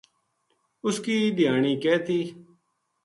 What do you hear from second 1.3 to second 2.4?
دھیانی کہہ تھی